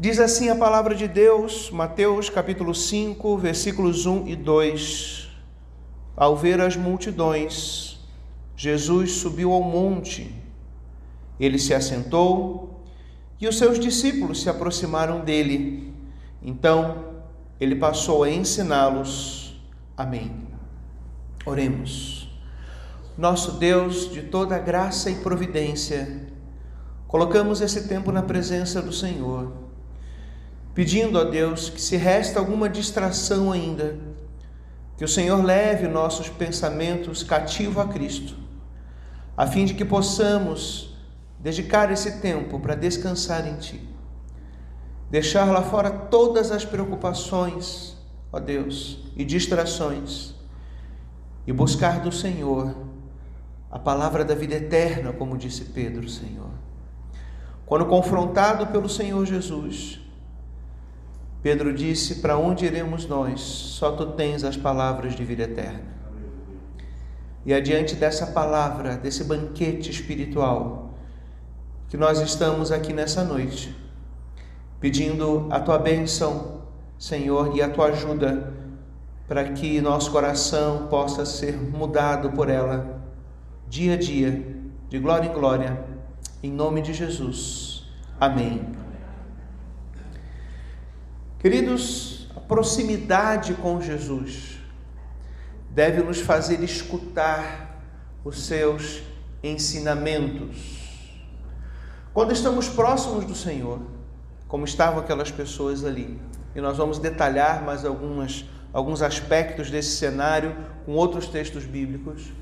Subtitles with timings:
[0.00, 5.28] Diz assim a palavra de Deus, Mateus capítulo 5, versículos 1 e 2.
[6.16, 8.00] Ao ver as multidões,
[8.56, 10.34] Jesus subiu ao monte.
[11.38, 12.82] Ele se assentou
[13.38, 15.92] e os seus discípulos se aproximaram dele.
[16.42, 17.20] Então,
[17.60, 19.60] ele passou a ensiná-los.
[19.94, 20.32] Amém.
[21.44, 22.26] Oremos.
[23.18, 26.26] Nosso Deus de toda graça e providência,
[27.06, 29.59] colocamos esse tempo na presença do Senhor
[30.74, 33.98] pedindo a Deus que se resta alguma distração ainda,
[34.96, 38.34] que o Senhor leve nossos pensamentos cativo a Cristo,
[39.36, 40.94] a fim de que possamos
[41.38, 43.88] dedicar esse tempo para descansar em Ti.
[45.10, 47.96] Deixar lá fora todas as preocupações,
[48.30, 50.34] ó Deus, e distrações,
[51.46, 52.74] e buscar do Senhor
[53.70, 56.50] a palavra da vida eterna, como disse Pedro, Senhor.
[57.66, 59.99] Quando confrontado pelo Senhor Jesus,
[61.42, 63.40] Pedro disse: Para onde iremos nós?
[63.40, 65.82] Só tu tens as palavras de vida eterna.
[67.44, 70.94] E adiante dessa palavra, desse banquete espiritual,
[71.88, 73.74] que nós estamos aqui nessa noite,
[74.78, 76.62] pedindo a tua bênção,
[76.98, 78.52] Senhor, e a tua ajuda
[79.26, 83.00] para que nosso coração possa ser mudado por ela,
[83.68, 84.44] dia a dia,
[84.88, 85.84] de glória em glória,
[86.42, 87.88] em nome de Jesus.
[88.20, 88.79] Amém.
[91.40, 94.58] Queridos, a proximidade com Jesus
[95.70, 97.80] deve nos fazer escutar
[98.22, 99.00] os seus
[99.42, 100.58] ensinamentos.
[102.12, 103.80] Quando estamos próximos do Senhor,
[104.48, 106.20] como estavam aquelas pessoas ali,
[106.54, 112.34] e nós vamos detalhar mais algumas, alguns aspectos desse cenário com outros textos bíblicos,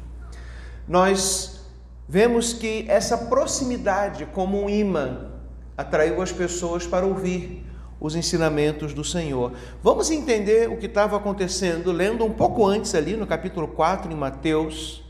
[0.88, 1.60] nós
[2.08, 5.30] vemos que essa proximidade, como um imã,
[5.76, 7.67] atraiu as pessoas para ouvir
[8.00, 9.52] os ensinamentos do Senhor.
[9.82, 14.14] Vamos entender o que estava acontecendo lendo um pouco antes ali no capítulo 4 em
[14.14, 15.02] Mateus,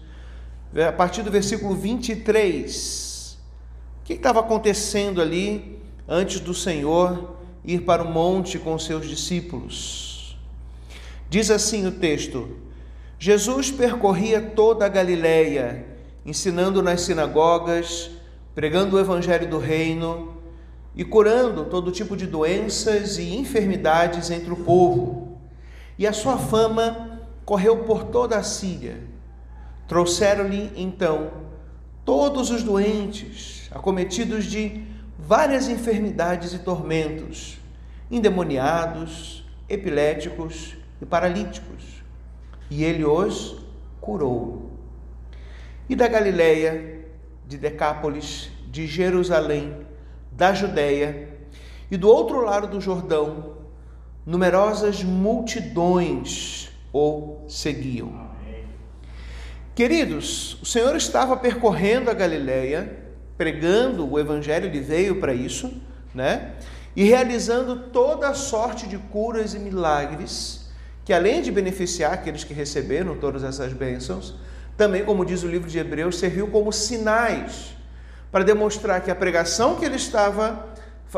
[0.86, 3.38] a partir do versículo 23.
[4.00, 5.78] O que estava acontecendo ali
[6.08, 10.38] antes do Senhor ir para o monte com seus discípulos?
[11.28, 12.56] Diz assim o texto:
[13.18, 15.84] Jesus percorria toda a Galileia,
[16.24, 18.10] ensinando nas sinagogas,
[18.54, 20.37] pregando o evangelho do reino
[20.98, 25.38] e curando todo tipo de doenças e enfermidades entre o povo.
[25.96, 28.98] E a sua fama correu por toda a Síria.
[29.86, 31.30] Trouxeram-lhe então
[32.04, 34.82] todos os doentes, acometidos de
[35.16, 37.60] várias enfermidades e tormentos,
[38.10, 42.02] endemoniados, epiléticos e paralíticos.
[42.68, 43.56] E ele os
[44.00, 44.72] curou.
[45.88, 47.06] E da Galiléia,
[47.46, 49.87] de Decápolis, de Jerusalém,
[50.38, 51.28] da Judéia
[51.90, 53.56] e do outro lado do Jordão,
[54.24, 58.28] numerosas multidões o seguiam.
[59.74, 62.98] Queridos, o Senhor estava percorrendo a Galiléia,
[63.36, 65.72] pregando o evangelho, ele veio para isso,
[66.14, 66.54] né?
[66.94, 70.70] E realizando toda a sorte de curas e milagres,
[71.04, 74.36] que além de beneficiar aqueles que receberam todas essas bênçãos,
[74.76, 77.77] também, como diz o livro de Hebreus, serviu como sinais
[78.30, 80.68] para demonstrar que a pregação que ele estava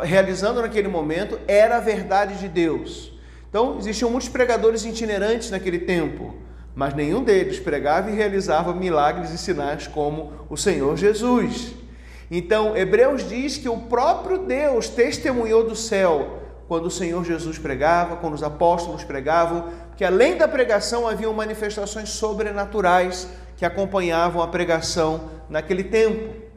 [0.03, 3.13] realizando naquele momento era a verdade de Deus.
[3.49, 6.37] Então, existiam muitos pregadores itinerantes naquele tempo,
[6.75, 11.75] mas nenhum deles pregava e realizava milagres e sinais como o Senhor Jesus.
[12.31, 16.39] Então, Hebreus diz que o próprio Deus testemunhou do céu
[16.69, 22.11] quando o Senhor Jesus pregava, quando os apóstolos pregavam, que além da pregação haviam manifestações
[22.11, 26.50] sobrenaturais que acompanhavam a pregação naquele tempo.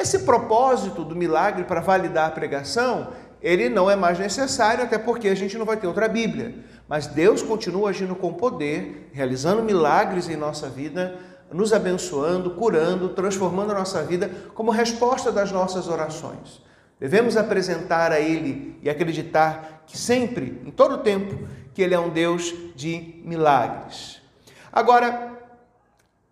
[0.00, 3.08] Esse propósito do milagre para validar a pregação,
[3.42, 6.54] ele não é mais necessário, até porque a gente não vai ter outra Bíblia.
[6.88, 11.18] Mas Deus continua agindo com poder, realizando milagres em nossa vida,
[11.52, 16.62] nos abençoando, curando, transformando a nossa vida como resposta das nossas orações.
[16.98, 22.08] Devemos apresentar a Ele e acreditar que sempre, em todo tempo, que Ele é um
[22.08, 24.22] Deus de milagres.
[24.72, 25.38] Agora,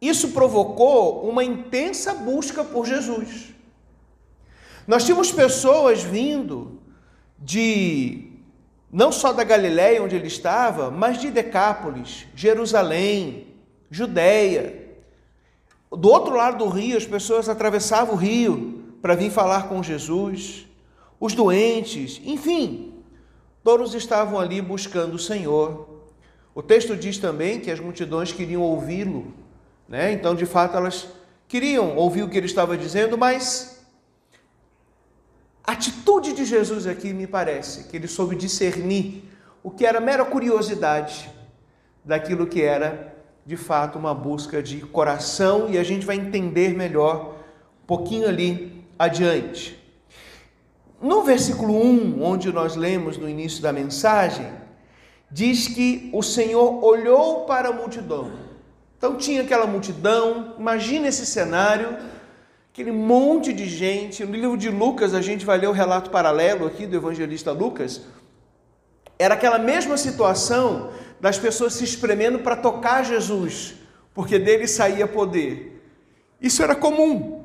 [0.01, 3.48] isso provocou uma intensa busca por Jesus.
[4.89, 6.81] Nós tínhamos pessoas vindo
[7.39, 8.33] de
[8.91, 13.47] não só da Galiléia onde ele estava, mas de Decápolis, Jerusalém,
[13.89, 14.89] Judéia.
[15.93, 20.67] Do outro lado do rio, as pessoas atravessavam o rio para vir falar com Jesus.
[21.21, 22.95] Os doentes, enfim,
[23.63, 25.87] todos estavam ali buscando o Senhor.
[26.53, 29.33] O texto diz também que as multidões queriam ouvi-lo
[29.89, 30.13] né?
[30.13, 31.09] Então, de fato, elas
[31.49, 33.78] queriam ouvir o que ele estava dizendo, mas
[35.73, 39.23] atitude de Jesus aqui me parece que ele soube discernir
[39.63, 41.31] o que era mera curiosidade
[42.03, 47.37] daquilo que era de fato uma busca de coração e a gente vai entender melhor
[47.83, 49.79] um pouquinho ali adiante.
[51.03, 54.51] No versículo 1, onde nós lemos no início da mensagem,
[55.31, 58.33] diz que o Senhor olhou para a multidão.
[58.97, 61.99] Então tinha aquela multidão, imagina esse cenário,
[62.79, 64.25] aquele monte de gente.
[64.25, 68.03] No livro de Lucas, a gente vai ler o relato paralelo aqui do evangelista Lucas.
[69.19, 73.75] Era aquela mesma situação das pessoas se espremendo para tocar Jesus,
[74.15, 75.83] porque dele saía poder.
[76.41, 77.43] Isso era comum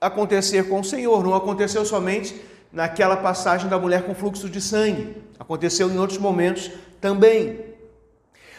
[0.00, 2.40] acontecer com o Senhor, não aconteceu somente
[2.72, 5.16] naquela passagem da mulher com fluxo de sangue.
[5.38, 7.60] Aconteceu em outros momentos também.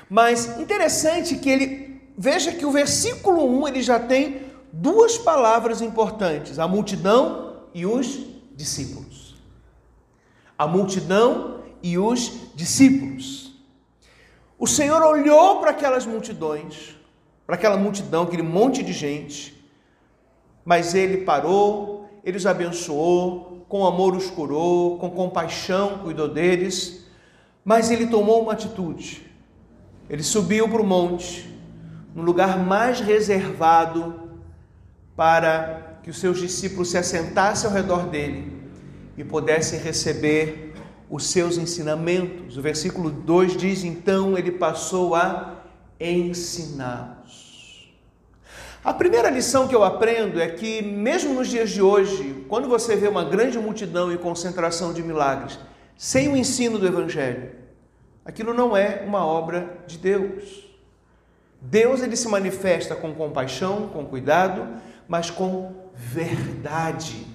[0.07, 6.59] Mas interessante que ele veja que o versículo 1 ele já tem duas palavras importantes:
[6.59, 8.19] a multidão e os
[8.55, 9.35] discípulos.
[10.57, 13.51] A multidão e os discípulos.
[14.57, 16.95] O Senhor olhou para aquelas multidões,
[17.47, 19.59] para aquela multidão, aquele monte de gente,
[20.63, 27.07] mas ele parou, ele os abençoou, com amor os curou, com compaixão cuidou deles,
[27.65, 29.25] mas ele tomou uma atitude.
[30.07, 31.49] Ele subiu para o monte,
[32.13, 34.20] no lugar mais reservado
[35.15, 38.61] para que os seus discípulos se assentassem ao redor dele
[39.17, 40.73] e pudessem receber
[41.09, 42.57] os seus ensinamentos.
[42.57, 45.63] O versículo 2 diz: Então ele passou a
[45.99, 47.91] ensiná-los.
[48.83, 52.95] A primeira lição que eu aprendo é que, mesmo nos dias de hoje, quando você
[52.95, 55.59] vê uma grande multidão e concentração de milagres,
[55.95, 57.51] sem o ensino do Evangelho,
[58.25, 60.67] aquilo não é uma obra de Deus.
[61.61, 64.67] Deus ele se manifesta com compaixão, com cuidado,
[65.11, 67.27] mas com verdade.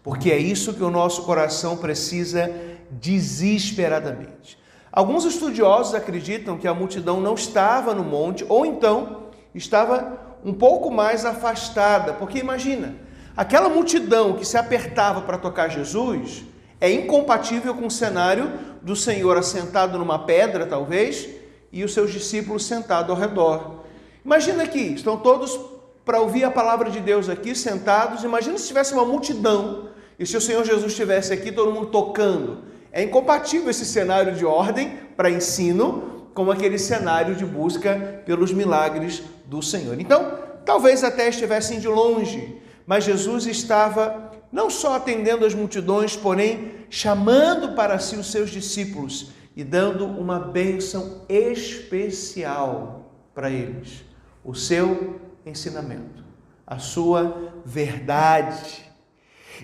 [0.00, 2.48] Porque é isso que o nosso coração precisa
[2.88, 4.56] desesperadamente.
[4.92, 10.88] Alguns estudiosos acreditam que a multidão não estava no monte, ou então estava um pouco
[10.88, 12.94] mais afastada, porque imagina,
[13.36, 16.44] aquela multidão que se apertava para tocar Jesus
[16.80, 18.52] é incompatível com o cenário
[18.82, 21.28] do Senhor assentado numa pedra, talvez,
[21.72, 23.82] e os seus discípulos sentados ao redor.
[24.24, 25.67] Imagina aqui, estão todos
[26.08, 28.24] para ouvir a palavra de Deus aqui, sentados.
[28.24, 32.62] Imagina se tivesse uma multidão e se o Senhor Jesus estivesse aqui, todo mundo tocando.
[32.90, 39.22] É incompatível esse cenário de ordem para ensino com aquele cenário de busca pelos milagres
[39.44, 40.00] do Senhor.
[40.00, 40.32] Então,
[40.64, 42.56] talvez até estivessem de longe,
[42.86, 49.32] mas Jesus estava não só atendendo as multidões, porém chamando para si os seus discípulos
[49.54, 54.02] e dando uma bênção especial para eles,
[54.42, 56.24] o seu ensinamento,
[56.66, 58.84] a sua verdade.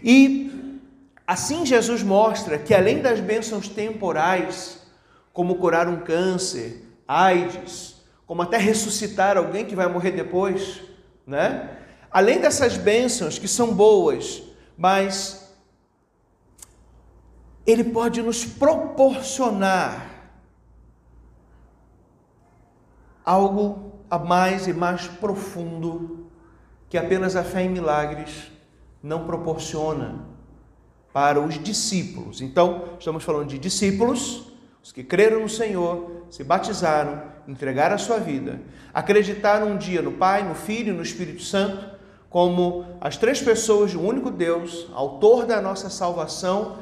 [0.02, 0.80] E
[1.26, 4.86] assim Jesus mostra que além das bênçãos temporais,
[5.32, 10.80] como curar um câncer, AIDS, como até ressuscitar alguém que vai morrer depois,
[11.26, 11.78] né?
[12.10, 14.42] Além dessas bênçãos que são boas,
[14.76, 15.52] mas
[17.66, 20.10] ele pode nos proporcionar
[23.24, 26.26] algo a mais e mais profundo
[26.88, 28.50] que apenas a fé em milagres
[29.02, 30.26] não proporciona
[31.12, 32.40] para os discípulos.
[32.40, 38.18] Então, estamos falando de discípulos os que creram no Senhor, se batizaram, entregaram a sua
[38.18, 38.60] vida,
[38.92, 41.96] acreditaram um dia no Pai, no Filho e no Espírito Santo,
[42.28, 46.80] como as três pessoas de um único Deus, autor da nossa salvação,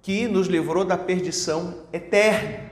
[0.00, 2.71] que nos livrou da perdição eterna.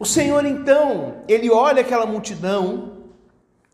[0.00, 2.92] O Senhor então, ele olha aquela multidão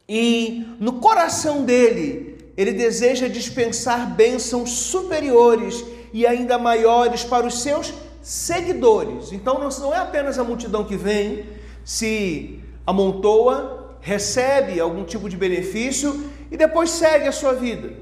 [0.09, 7.95] e no coração dele, ele deseja dispensar bênçãos superiores e ainda maiores para os seus
[8.21, 9.31] seguidores.
[9.31, 11.47] Então não é apenas a multidão que vem,
[11.85, 17.93] se amontoa, recebe algum tipo de benefício e depois segue a sua vida.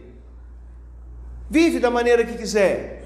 [1.51, 3.05] Vive da maneira que quiser.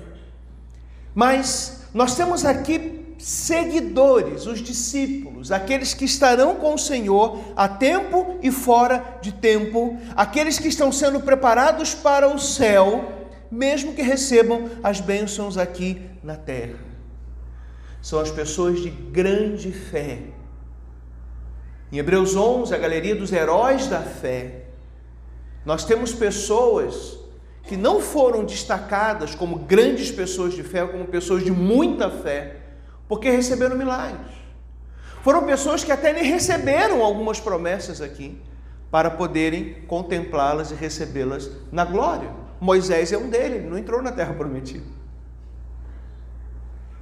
[1.13, 8.39] Mas nós temos aqui seguidores, os discípulos, aqueles que estarão com o Senhor a tempo
[8.43, 13.13] e fora de tempo, aqueles que estão sendo preparados para o céu,
[13.51, 16.79] mesmo que recebam as bênçãos aqui na terra.
[18.01, 20.21] São as pessoas de grande fé.
[21.91, 24.67] Em Hebreus 11, a galeria dos heróis da fé,
[25.65, 27.19] nós temos pessoas
[27.65, 32.58] que não foram destacadas como grandes pessoas de fé, como pessoas de muita fé,
[33.09, 34.37] porque receberam milagres.
[35.23, 38.41] Foram pessoas que até nem receberam algumas promessas aqui
[38.91, 42.31] para poderem contemplá-las e recebê-las na glória.
[42.61, 44.85] Moisés é um deles, ele não entrou na terra prometida.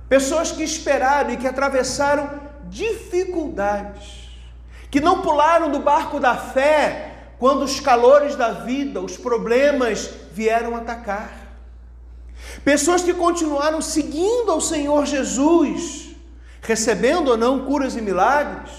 [0.08, 4.30] Pessoas que esperaram e que atravessaram dificuldades,
[4.90, 10.76] que não pularam do barco da fé quando os calores da vida, os problemas vieram
[10.76, 11.45] atacar.
[12.66, 16.16] Pessoas que continuaram seguindo ao Senhor Jesus,
[16.60, 18.72] recebendo ou não curas e milagres,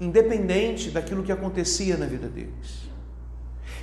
[0.00, 2.90] independente daquilo que acontecia na vida deles.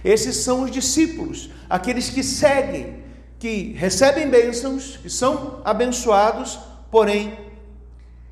[0.03, 3.01] Esses são os discípulos, aqueles que seguem,
[3.39, 6.59] que recebem bênçãos, que são abençoados,
[6.91, 7.39] porém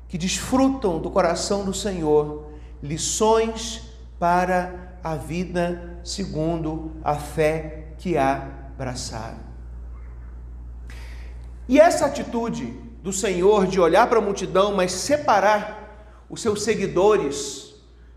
[0.08, 2.50] que desfrutam do coração do Senhor
[2.82, 3.80] lições
[4.18, 9.49] para a vida segundo a fé que abraçaram.
[11.70, 12.66] E essa atitude
[13.00, 17.76] do Senhor de olhar para a multidão, mas separar os seus seguidores,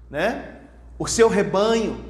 [0.10, 0.56] né?
[0.98, 2.04] O seu rebanho,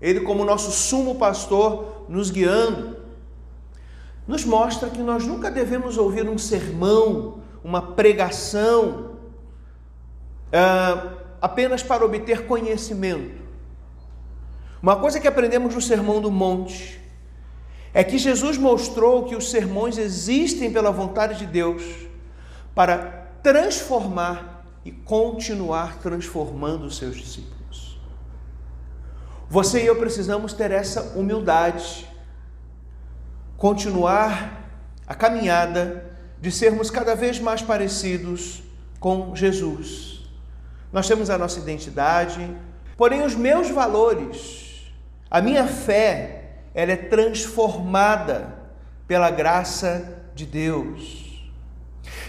[0.00, 2.96] ele como nosso sumo pastor nos guiando,
[4.26, 9.18] nos mostra que nós nunca devemos ouvir um sermão, uma pregação,
[10.48, 13.42] uh, apenas para obter conhecimento.
[14.82, 17.05] Uma coisa que aprendemos no Sermão do Monte
[17.96, 21.82] é que Jesus mostrou que os sermões existem pela vontade de Deus
[22.74, 27.98] para transformar e continuar transformando os seus discípulos.
[29.48, 32.06] Você e eu precisamos ter essa humildade,
[33.56, 34.68] continuar
[35.06, 38.62] a caminhada de sermos cada vez mais parecidos
[39.00, 40.28] com Jesus.
[40.92, 42.54] Nós temos a nossa identidade,
[42.94, 44.92] porém os meus valores,
[45.30, 46.45] a minha fé,
[46.76, 48.54] ela é transformada
[49.08, 51.40] pela graça de Deus.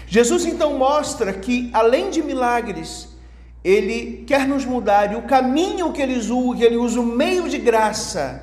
[0.06, 3.10] Jesus então mostra que, além de milagres,
[3.62, 7.46] ele quer nos mudar e o caminho que ele usa, que ele usa o meio
[7.46, 8.42] de graça,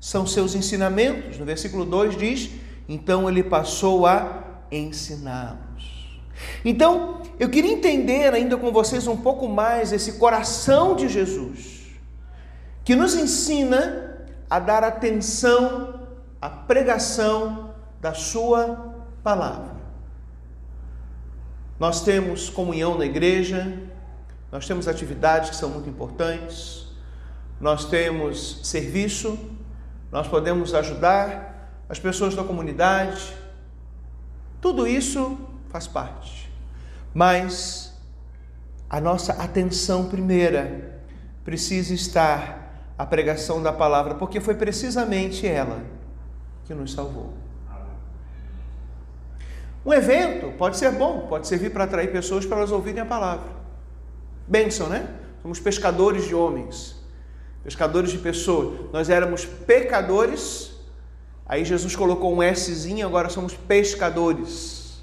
[0.00, 1.38] são seus ensinamentos.
[1.38, 2.48] No versículo 2 diz:
[2.88, 6.18] Então ele passou a ensiná-los.
[6.64, 11.82] Então, eu queria entender ainda com vocês um pouco mais esse coração de Jesus,
[12.82, 14.01] que nos ensina
[14.52, 18.94] a dar atenção à pregação da Sua
[19.24, 19.74] palavra.
[21.80, 23.80] Nós temos comunhão na igreja,
[24.50, 26.86] nós temos atividades que são muito importantes,
[27.58, 29.38] nós temos serviço,
[30.10, 33.34] nós podemos ajudar as pessoas da comunidade,
[34.60, 35.38] tudo isso
[35.70, 36.52] faz parte.
[37.14, 37.98] Mas
[38.90, 41.00] a nossa atenção primeira
[41.42, 42.61] precisa estar
[42.96, 45.82] a pregação da palavra, porque foi precisamente ela
[46.64, 47.32] que nos salvou.
[49.84, 53.50] Um evento pode ser bom, pode servir para atrair pessoas para elas ouvirem a palavra.
[54.46, 55.08] Bênção, né?
[55.42, 56.96] Somos pescadores de homens,
[57.64, 58.92] pescadores de pessoas.
[58.92, 60.72] Nós éramos pecadores,
[61.44, 65.02] aí Jesus colocou um Szinho, agora somos pescadores.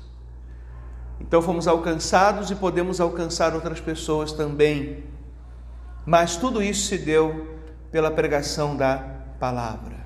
[1.19, 5.03] Então fomos alcançados e podemos alcançar outras pessoas também.
[6.05, 7.58] Mas tudo isso se deu
[7.91, 8.97] pela pregação da
[9.39, 9.97] palavra.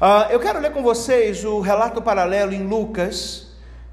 [0.00, 3.52] Uh, eu quero ler com vocês o relato paralelo em Lucas,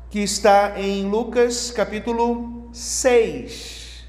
[0.10, 4.06] que está em Lucas capítulo 6.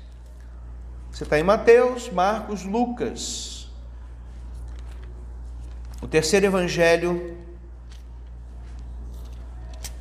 [1.10, 3.68] Você está em Mateus, Marcos, Lucas.
[6.00, 7.36] O terceiro evangelho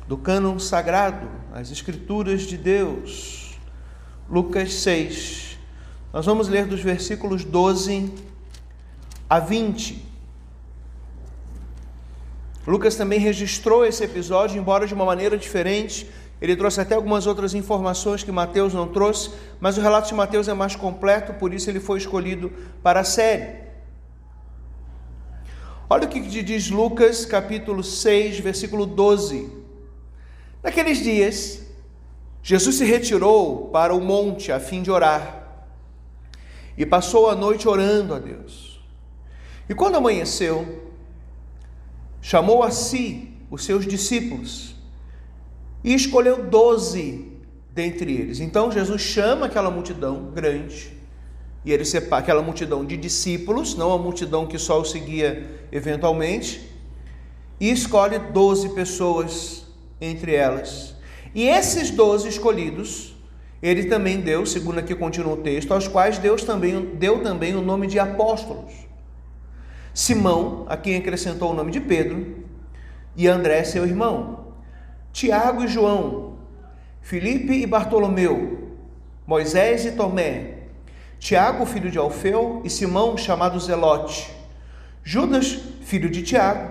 [0.06, 3.58] do cânon sagrado, as Escrituras de Deus.
[4.30, 5.58] Lucas 6.
[6.12, 8.27] Nós vamos ler dos versículos 12
[9.28, 10.06] a 20.
[12.66, 16.08] Lucas também registrou esse episódio, embora de uma maneira diferente.
[16.40, 20.48] Ele trouxe até algumas outras informações que Mateus não trouxe, mas o relato de Mateus
[20.48, 23.68] é mais completo, por isso ele foi escolhido para a série.
[25.90, 29.50] Olha o que diz Lucas, capítulo 6, versículo 12.
[30.62, 31.62] Naqueles dias,
[32.42, 35.64] Jesus se retirou para o monte a fim de orar
[36.76, 38.67] e passou a noite orando a Deus.
[39.68, 40.66] E quando amanheceu,
[42.20, 44.74] chamou a si os seus discípulos
[45.84, 47.32] e escolheu doze
[47.72, 48.40] dentre eles.
[48.40, 50.96] Então Jesus chama aquela multidão grande,
[51.64, 56.68] e ele separa aquela multidão de discípulos, não a multidão que só o seguia eventualmente,
[57.60, 59.66] e escolhe doze pessoas
[60.00, 60.94] entre elas.
[61.34, 63.14] E esses doze escolhidos,
[63.62, 67.60] ele também deu, segundo aqui continua o texto, aos quais Deus também deu também o
[67.60, 68.87] nome de apóstolos.
[69.98, 72.44] Simão, a quem acrescentou o nome de Pedro,
[73.16, 74.54] e André, seu irmão,
[75.12, 76.34] Tiago e João,
[77.00, 78.76] Filipe e Bartolomeu,
[79.26, 80.58] Moisés e Tomé,
[81.18, 84.30] Tiago, filho de Alfeu, e Simão, chamado Zelote,
[85.02, 86.70] Judas, filho de Tiago,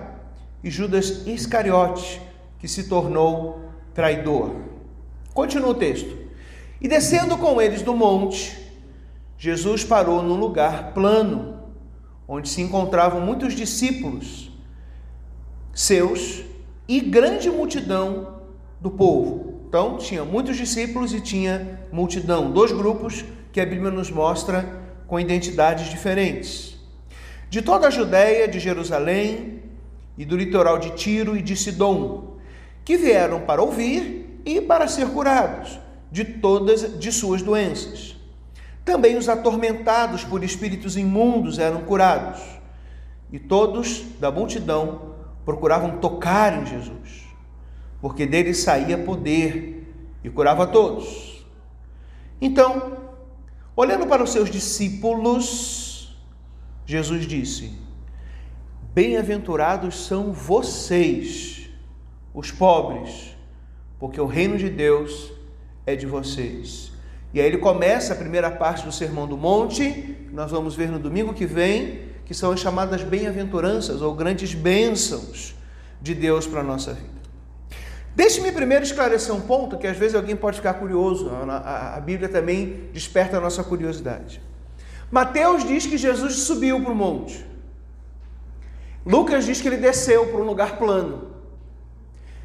[0.64, 2.22] e Judas Iscariote,
[2.58, 3.60] que se tornou
[3.92, 4.56] traidor.
[5.34, 6.16] Continua o texto.
[6.80, 8.58] E descendo com eles do monte,
[9.36, 11.57] Jesus parou num lugar plano,
[12.28, 14.50] onde se encontravam muitos discípulos
[15.72, 16.44] seus
[16.86, 18.40] e grande multidão
[18.80, 19.62] do povo.
[19.68, 24.66] Então, tinha muitos discípulos e tinha multidão, dois grupos que a Bíblia nos mostra
[25.06, 26.76] com identidades diferentes.
[27.48, 29.62] De toda a Judéia, de Jerusalém
[30.18, 32.36] e do litoral de Tiro e de Sidom,
[32.84, 35.78] que vieram para ouvir e para ser curados
[36.10, 38.17] de todas de suas doenças.
[38.88, 42.40] Também os atormentados por espíritos imundos eram curados,
[43.30, 45.14] e todos da multidão
[45.44, 47.26] procuravam tocar em Jesus,
[48.00, 51.46] porque dele saía poder e curava todos.
[52.40, 52.96] Então,
[53.76, 56.18] olhando para os seus discípulos,
[56.86, 57.78] Jesus disse:
[58.94, 61.68] Bem-aventurados são vocês,
[62.32, 63.36] os pobres,
[63.98, 65.30] porque o reino de Deus
[65.84, 66.87] é de vocês.
[67.32, 70.98] E aí ele começa a primeira parte do Sermão do Monte, nós vamos ver no
[70.98, 75.54] domingo que vem, que são as chamadas bem-aventuranças ou grandes bênçãos
[76.00, 77.18] de Deus para a nossa vida.
[78.14, 82.88] Deixe-me primeiro esclarecer um ponto que às vezes alguém pode ficar curioso, a, Bíblia também
[82.92, 84.42] desperta a nossa curiosidade.
[85.10, 87.46] Mateus diz que Jesus subiu para o monte.
[89.06, 91.28] Lucas diz que ele desceu para um lugar plano.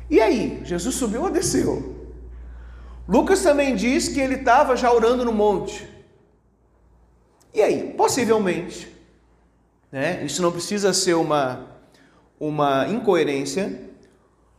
[0.09, 1.92] E aí, Jesus subiu ou desceu?
[3.07, 5.87] Lucas também diz que ele estava já orando no monte.
[7.53, 8.91] E aí, possivelmente,
[9.91, 10.23] né?
[10.23, 11.73] Isso não precisa ser uma
[12.39, 13.79] uma incoerência.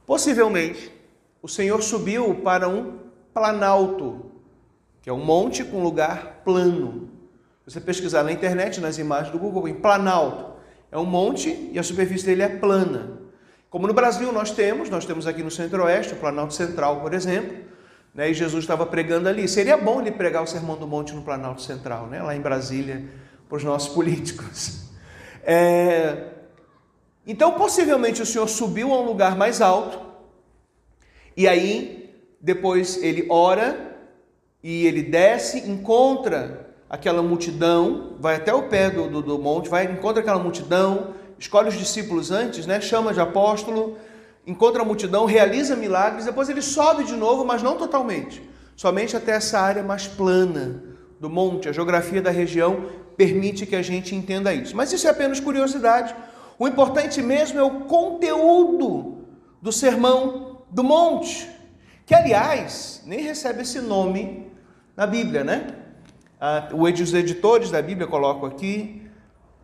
[0.06, 0.90] Possivelmente,
[1.42, 2.98] o Senhor subiu para um
[3.32, 4.30] planalto,
[5.02, 7.10] que é um monte com lugar plano.
[7.66, 10.54] Você pesquisar na internet, nas imagens do Google, em planalto.
[10.90, 13.18] É um monte e a superfície dele é plana.
[13.68, 17.56] Como no Brasil nós temos, nós temos aqui no Centro-Oeste, o Planalto Central, por exemplo,
[18.14, 19.48] né, e Jesus estava pregando ali.
[19.48, 23.04] Seria bom ele pregar o Sermão do Monte no Planalto Central, né, lá em Brasília,
[23.48, 24.82] para os nossos políticos.
[25.46, 26.28] É...
[27.26, 30.00] Então, possivelmente, o Senhor subiu a um lugar mais alto,
[31.36, 33.94] e aí, depois ele ora,
[34.62, 39.84] e ele desce, encontra aquela multidão, vai até o pé do, do, do monte, vai,
[39.84, 43.98] encontra aquela multidão, escolhe os discípulos antes, né, chama de apóstolo,
[44.46, 48.42] encontra a multidão, realiza milagres, depois ele sobe de novo, mas não totalmente,
[48.76, 50.82] somente até essa área mais plana
[51.20, 51.68] do monte.
[51.68, 54.76] A geografia da região permite que a gente entenda isso.
[54.76, 56.14] Mas isso é apenas curiosidade.
[56.58, 59.24] O importante mesmo é o conteúdo
[59.60, 61.48] do sermão do monte,
[62.04, 64.50] que aliás nem recebe esse nome
[64.96, 65.74] na Bíblia, né?
[66.40, 69.02] Ah, os editores da Bíblia colocam aqui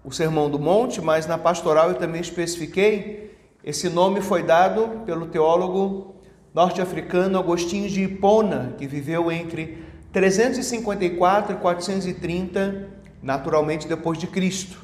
[0.03, 3.30] o sermão do monte, mas na pastoral eu também especifiquei
[3.63, 6.15] esse nome foi dado pelo teólogo
[6.55, 12.89] norte-africano Agostinho de Hipona, que viveu entre 354 e 430,
[13.23, 14.79] naturalmente depois de Cristo.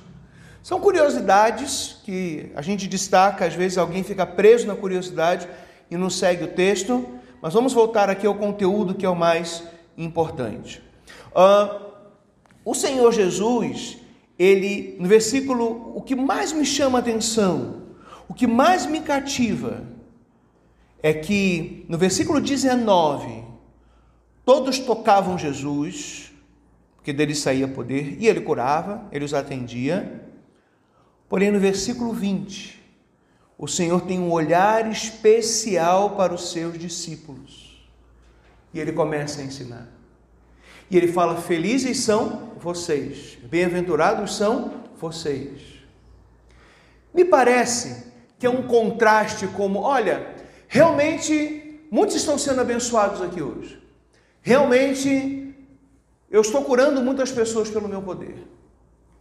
[0.62, 5.48] São curiosidades que a gente destaca, às vezes alguém fica preso na curiosidade
[5.90, 7.06] e não segue o texto,
[7.40, 9.62] mas vamos voltar aqui ao conteúdo que é o mais
[9.96, 10.82] importante.
[11.30, 11.86] Uh,
[12.64, 13.96] o Senhor Jesus,
[14.38, 17.85] ele, no versículo, o que mais me chama a atenção,
[18.36, 19.82] que mais me cativa
[21.02, 23.44] é que no versículo 19,
[24.44, 26.32] todos tocavam Jesus,
[26.96, 30.22] porque dele saía poder, e ele curava, ele os atendia.
[31.28, 32.82] Porém, no versículo 20,
[33.58, 37.86] o Senhor tem um olhar especial para os seus discípulos.
[38.74, 39.88] E ele começa a ensinar.
[40.90, 45.60] E ele fala: Felizes são vocês, bem-aventurados são vocês.
[47.14, 50.34] Me parece que é um contraste como, olha,
[50.68, 53.82] realmente muitos estão sendo abençoados aqui hoje.
[54.42, 55.54] Realmente
[56.30, 58.46] eu estou curando muitas pessoas pelo meu poder.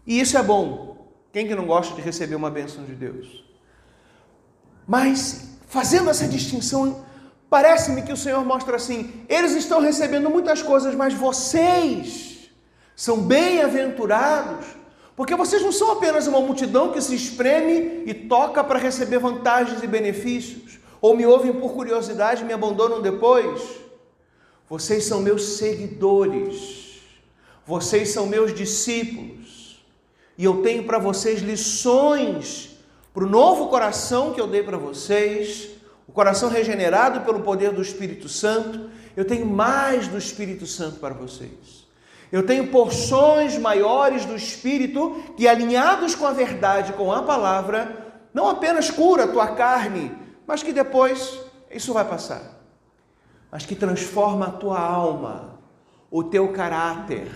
[0.05, 0.95] E isso é bom.
[1.31, 3.43] Quem que não gosta de receber uma bênção de Deus?
[4.87, 7.05] Mas fazendo essa distinção,
[7.49, 12.49] parece-me que o Senhor mostra assim: eles estão recebendo muitas coisas, mas vocês
[12.95, 14.65] são bem-aventurados
[15.15, 19.81] porque vocês não são apenas uma multidão que se espreme e toca para receber vantagens
[19.81, 23.61] e benefícios, ou me ouvem por curiosidade e me abandonam depois.
[24.69, 27.01] Vocês são meus seguidores,
[27.65, 29.83] vocês são meus discípulos,
[30.37, 32.75] e eu tenho para vocês lições
[33.15, 35.69] para o novo coração que eu dei para vocês,
[36.05, 38.89] o coração regenerado pelo poder do Espírito Santo.
[39.15, 41.84] Eu tenho mais do Espírito Santo para vocês.
[42.35, 47.95] Eu tenho porções maiores do Espírito que, alinhados com a verdade, com a palavra,
[48.33, 50.11] não apenas cura a tua carne,
[50.45, 51.39] mas que depois
[51.71, 52.41] isso vai passar,
[53.49, 55.61] mas que transforma a tua alma,
[56.11, 57.31] o teu caráter,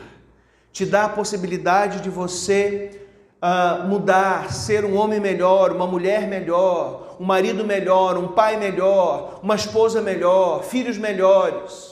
[0.70, 3.08] te dá a possibilidade de você
[3.42, 9.40] uh, mudar, ser um homem melhor, uma mulher melhor, um marido melhor, um pai melhor,
[9.42, 11.89] uma esposa melhor, filhos melhores.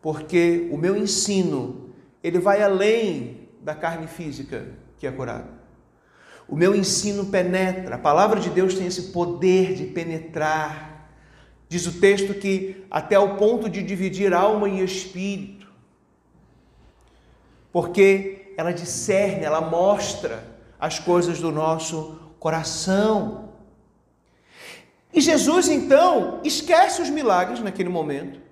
[0.00, 1.90] Porque o meu ensino,
[2.22, 4.66] ele vai além da carne física
[4.98, 5.58] que é curada.
[6.48, 11.10] O meu ensino penetra, a palavra de Deus tem esse poder de penetrar.
[11.68, 15.68] Diz o texto que até o ponto de dividir alma e espírito.
[17.70, 20.42] Porque ela discerne, ela mostra
[20.80, 23.50] as coisas do nosso coração.
[25.12, 28.47] E Jesus então esquece os milagres naquele momento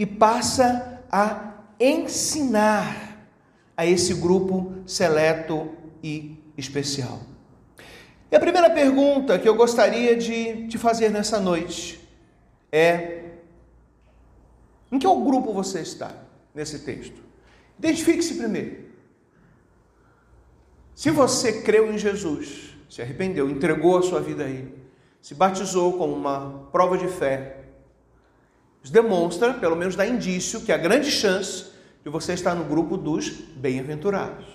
[0.00, 3.18] e passa a ensinar
[3.76, 7.20] a esse grupo seleto e especial.
[8.32, 12.00] E a primeira pergunta que eu gostaria de te fazer nessa noite
[12.72, 13.24] é:
[14.90, 16.10] em que grupo você está
[16.54, 17.20] nesse texto?
[17.78, 18.84] Identifique-se primeiro.
[20.94, 24.74] Se você creu em Jesus, se arrependeu, entregou a sua vida a Ele,
[25.20, 27.59] se batizou com uma prova de fé,
[28.82, 31.66] isso demonstra, pelo menos dá indício, que há grande chance
[32.02, 34.46] de você estar no grupo dos bem-aventurados,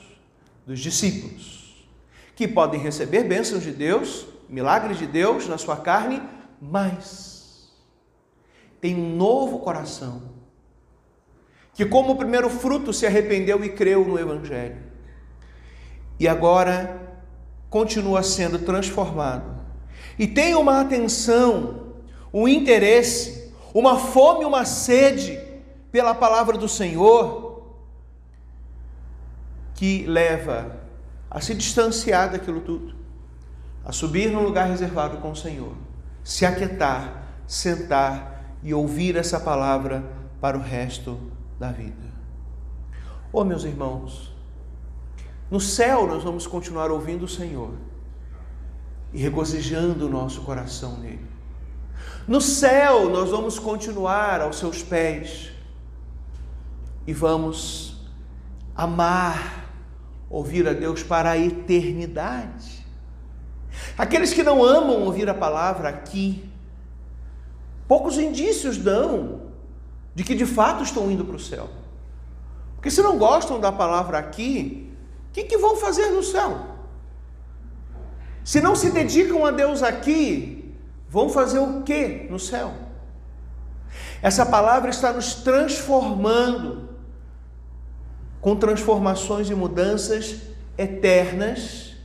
[0.65, 1.65] dos discípulos
[2.35, 6.21] que podem receber bênçãos de Deus, milagres de Deus na sua carne,
[6.61, 7.73] mas
[8.81, 10.21] tem um novo coração,
[11.73, 14.77] que, como primeiro fruto, se arrependeu e creu no Evangelho,
[16.19, 17.17] e agora
[17.69, 19.63] continua sendo transformado,
[20.19, 21.93] e tem uma atenção,
[22.33, 23.44] um interesse,
[23.75, 25.37] uma fome, uma sede
[25.91, 27.75] pela palavra do Senhor,
[29.73, 30.77] que leva
[31.29, 32.95] a se distanciar daquilo tudo,
[33.83, 35.75] a subir num lugar reservado com o Senhor,
[36.23, 40.05] se aquietar, sentar e ouvir essa palavra
[40.39, 41.19] para o resto
[41.59, 42.05] da vida.
[43.33, 44.33] Oh, meus irmãos,
[45.51, 47.73] no céu nós vamos continuar ouvindo o Senhor
[49.11, 51.34] e regozijando o nosso coração nele.
[52.27, 55.51] No céu nós vamos continuar aos seus pés
[57.05, 57.97] e vamos
[58.75, 59.69] amar
[60.27, 62.83] ouvir a Deus para a eternidade.
[63.95, 66.49] Aqueles que não amam ouvir a palavra aqui,
[67.87, 69.41] poucos indícios dão
[70.15, 71.69] de que de fato estão indo para o céu.
[72.75, 74.91] Porque se não gostam da palavra aqui,
[75.29, 76.75] o que, que vão fazer no céu?
[78.43, 80.54] Se não se dedicam a Deus aqui,
[81.15, 82.73] vão fazer o que no céu?
[84.21, 86.89] Essa palavra está nos transformando
[88.41, 90.41] com transformações e mudanças
[90.77, 91.95] eternas,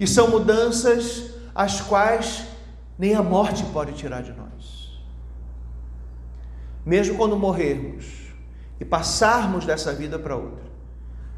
[0.00, 2.46] e são mudanças as quais
[2.98, 5.02] nem a morte pode tirar de nós.
[6.84, 8.06] Mesmo quando morrermos
[8.80, 10.64] e passarmos dessa vida para outra,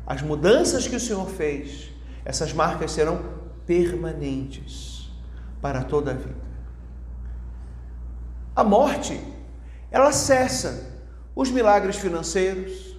[0.06, 1.90] as mudanças que o Senhor fez,
[2.24, 3.20] essas marcas serão
[3.66, 5.10] permanentes
[5.60, 6.47] para toda a vida.
[8.58, 9.20] A morte,
[9.88, 10.92] ela cessa
[11.36, 12.98] os milagres financeiros,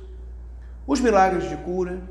[0.88, 2.02] os milagres de cura.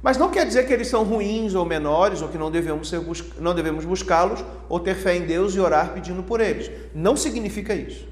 [0.00, 2.94] Mas não quer dizer que eles são ruins ou menores, ou que não devemos,
[3.40, 6.70] não devemos buscá-los, ou ter fé em Deus e orar pedindo por eles.
[6.94, 8.06] Não significa isso.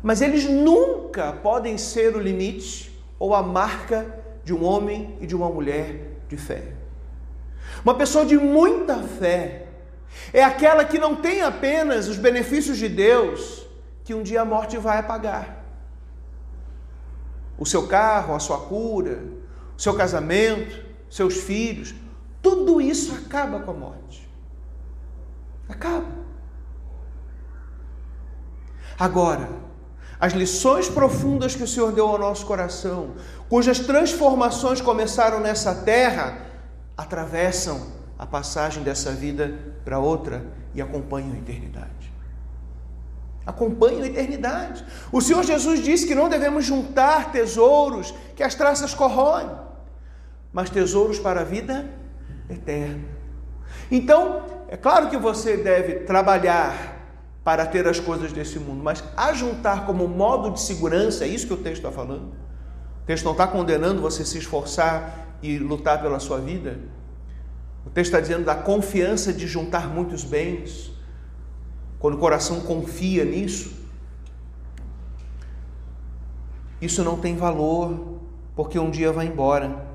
[0.00, 4.06] Mas eles nunca podem ser o limite ou a marca
[4.44, 6.62] de um homem e de uma mulher de fé.
[7.84, 9.65] Uma pessoa de muita fé
[10.32, 13.66] é aquela que não tem apenas os benefícios de Deus
[14.04, 15.66] que um dia a morte vai apagar
[17.58, 19.22] o seu carro, a sua cura,
[19.76, 21.94] o seu casamento, seus filhos,
[22.42, 24.28] tudo isso acaba com a morte.
[25.68, 26.06] Acaba.
[28.98, 29.48] Agora,
[30.18, 33.14] as lições profundas que o Senhor deu ao nosso coração,
[33.48, 36.38] cujas transformações começaram nessa terra,
[36.96, 40.44] atravessam a passagem dessa vida para outra
[40.74, 42.14] e acompanham a eternidade
[43.46, 44.84] acompanham a eternidade.
[45.12, 49.48] O Senhor Jesus disse que não devemos juntar tesouros que as traças corroem,
[50.52, 51.88] mas tesouros para a vida
[52.50, 53.04] eterna.
[53.88, 56.96] Então, é claro que você deve trabalhar
[57.44, 61.54] para ter as coisas desse mundo, mas ajuntar como modo de segurança, é isso que
[61.54, 62.32] o texto está falando.
[63.02, 66.80] O texto não está condenando você se esforçar e lutar pela sua vida.
[67.86, 70.92] O texto está dizendo da confiança de juntar muitos bens,
[71.98, 73.74] quando o coração confia nisso,
[76.80, 78.18] isso não tem valor,
[78.54, 79.86] porque um dia vai embora.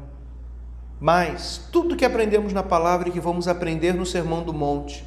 [1.00, 5.06] Mas tudo que aprendemos na palavra e que vamos aprender no Sermão do Monte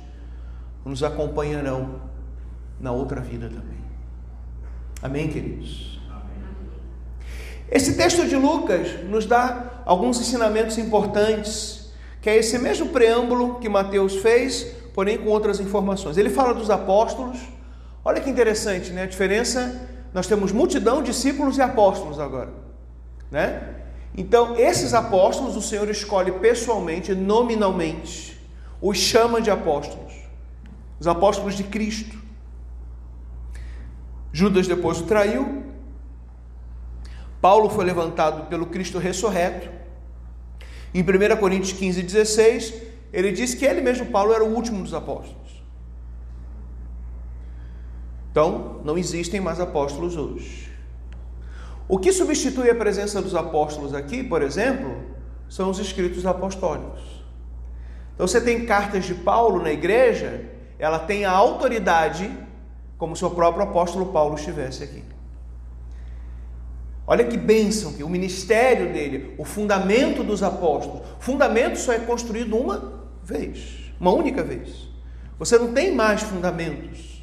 [0.84, 2.00] nos acompanharão
[2.80, 3.82] na outra vida também.
[5.02, 6.00] Amém, queridos?
[7.70, 11.83] Esse texto de Lucas nos dá alguns ensinamentos importantes,
[12.24, 14.62] que é esse mesmo preâmbulo que Mateus fez,
[14.94, 16.16] porém com outras informações.
[16.16, 17.38] Ele fala dos apóstolos.
[18.02, 19.02] Olha que interessante, né?
[19.02, 22.48] A diferença, nós temos multidão, discípulos e apóstolos agora,
[23.30, 23.74] né?
[24.16, 28.40] Então, esses apóstolos o Senhor escolhe pessoalmente, nominalmente,
[28.80, 30.14] os chama de apóstolos.
[30.98, 32.16] Os apóstolos de Cristo.
[34.32, 35.62] Judas depois o traiu.
[37.42, 39.83] Paulo foi levantado pelo Cristo ressurreto.
[40.94, 42.74] Em 1 Coríntios 15, 16,
[43.12, 45.64] ele diz que ele mesmo, Paulo, era o último dos apóstolos.
[48.30, 50.72] Então, não existem mais apóstolos hoje.
[51.88, 55.02] O que substitui a presença dos apóstolos aqui, por exemplo,
[55.48, 57.24] são os escritos apostólicos.
[58.14, 62.30] Então, você tem cartas de Paulo na igreja, ela tem a autoridade
[62.96, 65.13] como se o próprio apóstolo Paulo estivesse aqui.
[67.06, 71.02] Olha que bênção que o ministério dele, o fundamento dos apóstolos.
[71.18, 74.88] Fundamento só é construído uma vez, uma única vez.
[75.38, 77.22] Você não tem mais fundamentos.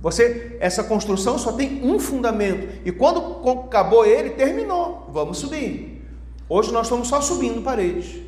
[0.00, 5.08] Você essa construção só tem um fundamento e quando acabou ele, terminou.
[5.12, 6.04] Vamos subir.
[6.48, 8.20] Hoje nós estamos só subindo paredes.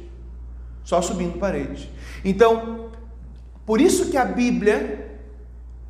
[0.84, 1.88] Só subindo paredes.
[2.24, 2.90] Então,
[3.66, 5.18] por isso que a Bíblia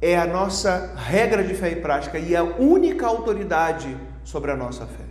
[0.00, 4.86] é a nossa regra de fé e prática e a única autoridade sobre a nossa
[4.86, 5.06] fé.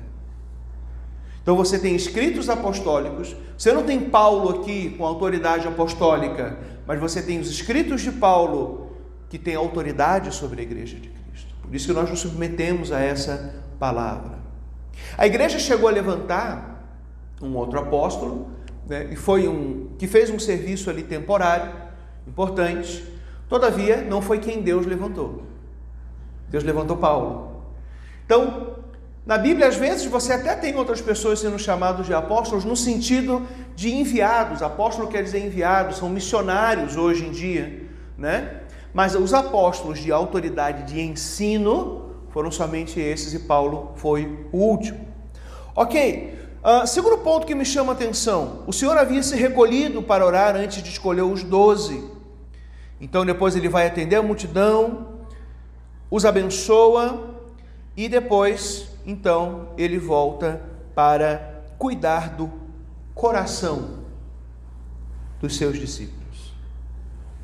[1.41, 7.21] Então você tem escritos apostólicos, você não tem Paulo aqui com autoridade apostólica, mas você
[7.23, 8.91] tem os escritos de Paulo
[9.29, 11.55] que tem autoridade sobre a igreja de Cristo.
[11.61, 14.37] Por isso que nós nos submetemos a essa palavra.
[15.17, 16.99] A igreja chegou a levantar
[17.41, 18.51] um outro apóstolo,
[18.87, 21.73] né, e foi um que fez um serviço ali temporário,
[22.27, 23.15] importante,
[23.47, 25.43] Todavia, não foi quem Deus levantou.
[26.49, 27.61] Deus levantou Paulo.
[28.25, 28.74] Então,
[29.25, 33.41] na Bíblia, às vezes, você até tem outras pessoas sendo chamados de apóstolos no sentido
[33.75, 34.61] de enviados.
[34.61, 38.61] Apóstolo quer dizer enviados, são missionários hoje em dia, né?
[38.93, 45.07] Mas os apóstolos de autoridade de ensino foram somente esses e Paulo foi o último.
[45.75, 50.25] Ok, uh, segundo ponto que me chama a atenção: o Senhor havia se recolhido para
[50.25, 52.03] orar antes de escolher os doze.
[53.01, 55.07] Então depois ele vai atender a multidão,
[56.11, 57.35] os abençoa
[57.97, 60.61] e depois, então, ele volta
[60.95, 62.51] para cuidar do
[63.13, 63.99] coração
[65.39, 66.53] dos seus discípulos.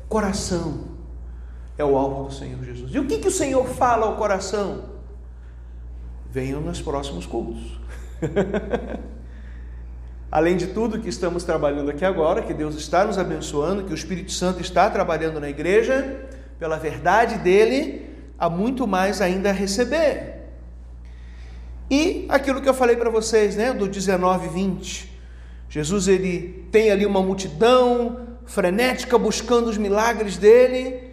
[0.04, 0.84] O coração
[1.78, 2.94] é o alvo do Senhor Jesus.
[2.94, 4.84] E o que, que o Senhor fala ao coração?
[6.30, 7.80] Venham nos próximos cultos.
[10.30, 13.94] Além de tudo que estamos trabalhando aqui agora, que Deus está nos abençoando, que o
[13.94, 16.26] Espírito Santo está trabalhando na igreja,
[16.58, 20.31] pela verdade dele, há muito mais ainda a receber.
[21.90, 25.12] E aquilo que eu falei para vocês, né, do 19 e 20.
[25.68, 31.10] Jesus ele tem ali uma multidão frenética buscando os milagres dele,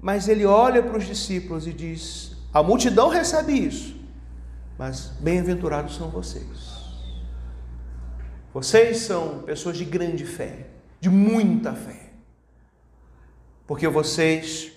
[0.00, 3.96] mas ele olha para os discípulos e diz: A multidão recebe isso,
[4.78, 6.74] mas bem-aventurados são vocês
[8.54, 10.68] vocês são pessoas de grande fé,
[11.00, 12.12] de muita fé,
[13.66, 14.70] porque vocês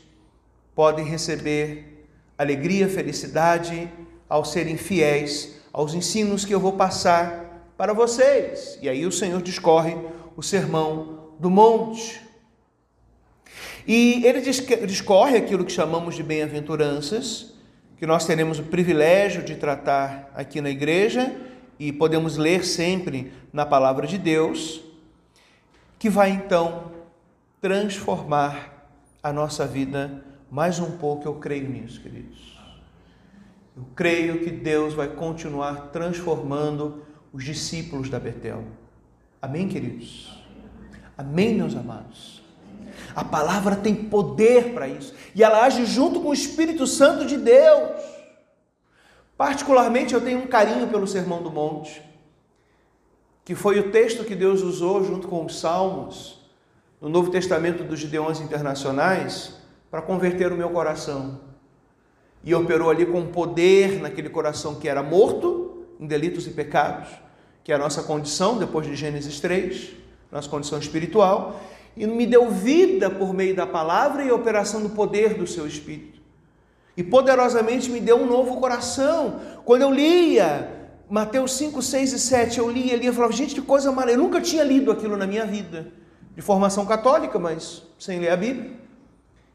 [0.74, 3.88] podem receber alegria, felicidade
[4.30, 8.80] ao serem fiéis aos ensinos que eu vou passar para vocês.
[8.82, 9.96] E aí o Senhor discorre
[10.36, 12.20] o sermão do monte.
[13.88, 17.54] E ele discorre aquilo que chamamos de bem-aventuranças,
[17.98, 21.36] que nós teremos o privilégio de tratar aqui na igreja
[21.80, 24.82] e podemos ler sempre na palavra de Deus,
[26.00, 26.92] que vai então
[27.62, 28.90] transformar
[29.22, 31.28] a nossa vida mais um pouco.
[31.28, 32.57] Eu creio nisso, queridos.
[33.78, 38.64] Eu creio que Deus vai continuar transformando os discípulos da Betel.
[39.40, 40.44] Amém, queridos?
[41.16, 42.44] Amém, meus amados?
[43.16, 47.38] A palavra tem poder para isso e ela age junto com o Espírito Santo de
[47.38, 48.02] Deus.
[49.38, 52.02] Particularmente, eu tenho um carinho pelo Sermão do Monte,
[53.46, 56.42] que foi o texto que Deus usou junto com os Salmos
[57.00, 59.54] no Novo Testamento dos Gideões Internacionais
[59.92, 61.46] para converter o meu coração.
[62.48, 67.10] E operou ali com poder naquele coração que era morto em delitos e pecados,
[67.64, 69.90] que é a nossa condição depois de Gênesis 3,
[70.32, 71.60] nossa condição espiritual,
[71.96, 76.18] e me deu vida por meio da palavra e operação do poder do seu espírito
[76.98, 79.40] e poderosamente me deu um novo coração.
[79.64, 80.68] Quando eu lia
[81.08, 84.20] Mateus 5, 6 e 7, eu li ali e falava, gente, que coisa maravilhosa.
[84.20, 85.94] Eu nunca tinha lido aquilo na minha vida.
[86.36, 88.72] De formação católica, mas sem ler a Bíblia.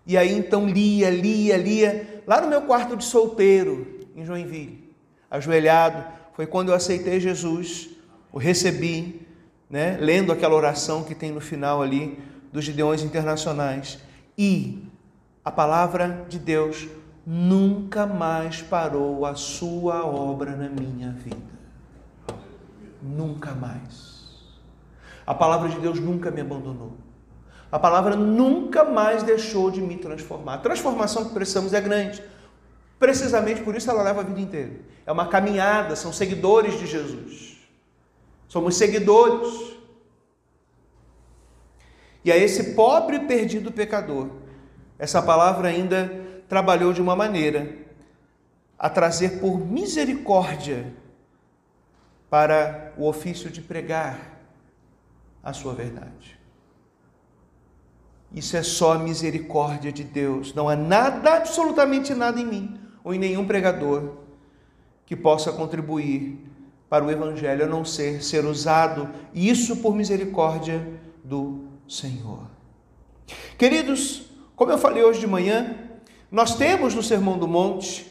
[0.07, 2.12] E aí então lia, lia, lia.
[2.27, 4.95] Lá no meu quarto de solteiro, em Joinville,
[5.31, 6.05] ajoelhado,
[6.35, 7.91] foi quando eu aceitei Jesus,
[8.33, 9.27] o recebi,
[9.69, 12.19] né, lendo aquela oração que tem no final ali
[12.53, 13.99] dos Gideões Internacionais.
[14.37, 14.87] E
[15.45, 16.89] a palavra de Deus
[17.27, 21.37] nunca mais parou a sua obra na minha vida.
[23.03, 24.23] Nunca mais.
[25.27, 26.93] A palavra de Deus nunca me abandonou.
[27.73, 30.55] A palavra nunca mais deixou de me transformar.
[30.55, 32.23] A transformação que precisamos é grande.
[32.99, 34.73] Precisamente por isso ela leva a vida inteira.
[35.07, 37.57] É uma caminhada, são seguidores de Jesus.
[38.47, 39.73] Somos seguidores.
[42.23, 44.29] E a esse pobre perdido pecador,
[44.99, 46.13] essa palavra ainda
[46.47, 47.75] trabalhou de uma maneira
[48.79, 50.93] a trazer por misericórdia
[52.29, 54.19] para o ofício de pregar
[55.43, 56.42] a sua verdade.
[58.35, 60.55] Isso é só a misericórdia de Deus.
[60.55, 64.17] Não há nada, absolutamente nada em mim ou em nenhum pregador
[65.05, 66.39] que possa contribuir
[66.89, 70.87] para o Evangelho, a não ser ser usado, isso por misericórdia
[71.25, 72.51] do Senhor.
[73.57, 75.75] Queridos, como eu falei hoje de manhã,
[76.31, 78.07] nós temos no Sermão do Monte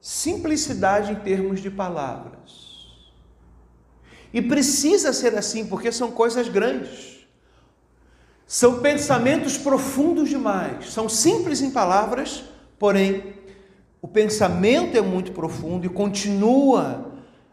[0.00, 2.90] simplicidade em termos de palavras.
[4.32, 7.11] E precisa ser assim, porque são coisas grandes.
[8.52, 10.92] São pensamentos profundos demais.
[10.92, 12.44] São simples em palavras,
[12.78, 13.32] porém,
[14.02, 17.12] o pensamento é muito profundo e continua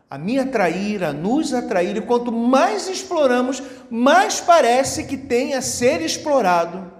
[0.09, 1.95] a me atrair, a nos atrair.
[1.95, 6.91] E quanto mais exploramos, mais parece que tem a ser explorado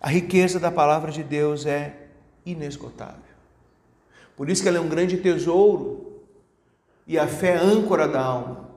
[0.00, 2.08] a riqueza da palavra de Deus é
[2.44, 3.22] inesgotável.
[4.36, 6.20] Por isso que ela é um grande tesouro
[7.06, 8.70] e a fé é âncora da alma.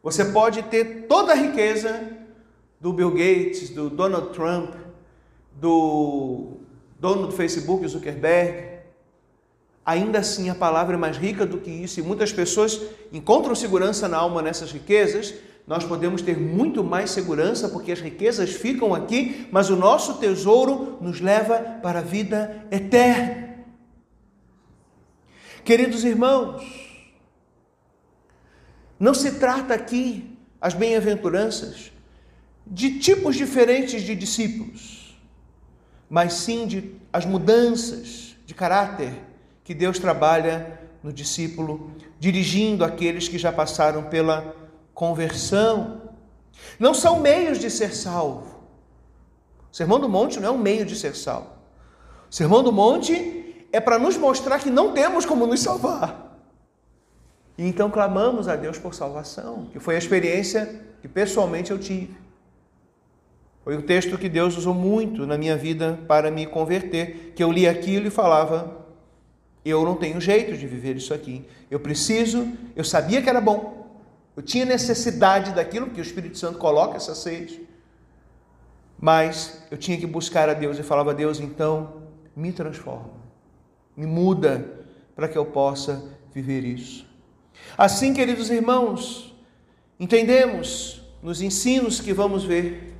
[0.00, 2.21] Você pode ter toda a riqueza
[2.82, 4.74] do Bill Gates, do Donald Trump,
[5.54, 6.58] do
[6.98, 8.72] dono do Facebook, Zuckerberg.
[9.86, 12.80] Ainda assim, a palavra é mais rica do que isso e muitas pessoas
[13.12, 15.32] encontram segurança na alma nessas riquezas,
[15.64, 20.98] nós podemos ter muito mais segurança porque as riquezas ficam aqui, mas o nosso tesouro
[21.00, 23.58] nos leva para a vida eterna.
[25.64, 26.64] Queridos irmãos,
[28.98, 31.92] não se trata aqui as bem-aventuranças
[32.66, 35.18] de tipos diferentes de discípulos,
[36.08, 39.14] mas sim de as mudanças de caráter
[39.64, 44.54] que Deus trabalha no discípulo, dirigindo aqueles que já passaram pela
[44.94, 46.02] conversão.
[46.78, 48.62] Não são meios de ser salvo.
[49.72, 51.50] O Sermão do Monte não é um meio de ser salvo.
[52.30, 56.38] O Sermão do Monte é para nos mostrar que não temos como nos salvar.
[57.56, 62.14] E então clamamos a Deus por salvação, que foi a experiência que pessoalmente eu tive.
[63.64, 67.52] Foi o texto que Deus usou muito na minha vida para me converter, que eu
[67.52, 68.82] li aquilo e falava:
[69.64, 71.46] eu não tenho jeito de viver isso aqui.
[71.70, 74.00] Eu preciso, eu sabia que era bom,
[74.36, 77.60] eu tinha necessidade daquilo, porque o Espírito Santo coloca essa sede.
[79.00, 82.02] Mas eu tinha que buscar a Deus e falava Deus, então,
[82.34, 83.10] me transforma,
[83.96, 87.06] me muda para que eu possa viver isso.
[87.76, 89.36] Assim, queridos irmãos,
[90.00, 92.91] entendemos nos ensinos que vamos ver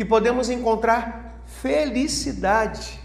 [0.00, 2.98] que podemos encontrar felicidade.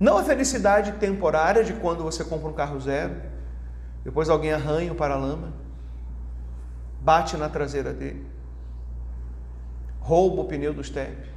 [0.00, 3.20] Não a felicidade temporária de quando você compra um carro zero,
[4.02, 5.52] depois alguém arranha o paralama,
[7.02, 8.26] bate na traseira dele,
[10.00, 11.30] rouba o pneu do step.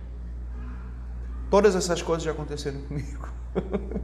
[1.49, 3.27] Todas essas coisas já aconteceram comigo.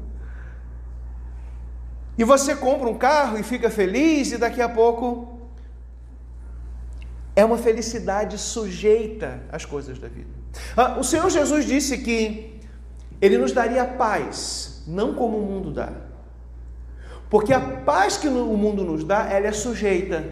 [2.18, 5.41] e você compra um carro e fica feliz, e daqui a pouco
[7.42, 10.30] é uma felicidade sujeita às coisas da vida.
[10.78, 12.60] Ah, o Senhor Jesus disse que
[13.20, 15.92] Ele nos daria paz, não como o mundo dá.
[17.32, 20.24] Porque a paz que o mundo nos dá, ela é sujeita.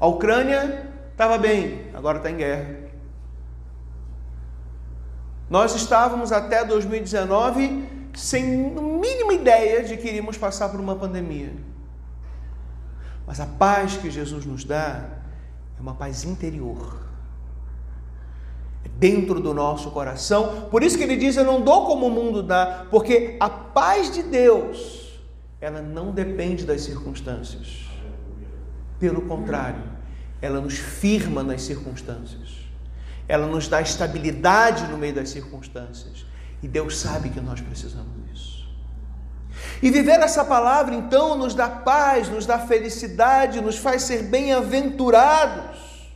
[0.00, 2.76] A Ucrânia estava bem, agora está em guerra.
[5.48, 11.52] Nós estávamos até 2019 sem mínima ideia de que iríamos passar por uma pandemia.
[13.26, 15.19] Mas a paz que Jesus nos dá
[15.80, 17.00] é uma paz interior.
[18.84, 20.68] É dentro do nosso coração.
[20.70, 24.12] Por isso que ele diz: Eu não dou como o mundo dá, porque a paz
[24.12, 25.18] de Deus
[25.60, 27.88] ela não depende das circunstâncias.
[28.98, 29.82] Pelo contrário,
[30.40, 32.60] ela nos firma nas circunstâncias.
[33.26, 36.26] Ela nos dá estabilidade no meio das circunstâncias.
[36.62, 38.59] E Deus sabe que nós precisamos disso.
[39.82, 46.10] E viver essa palavra, então, nos dá paz, nos dá felicidade, nos faz ser bem-aventurados.